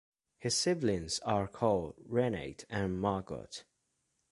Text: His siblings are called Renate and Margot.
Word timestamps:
His 0.39 0.57
siblings 0.57 1.19
are 1.19 1.47
called 1.47 1.93
Renate 2.09 2.65
and 2.71 2.99
Margot. 2.99 3.49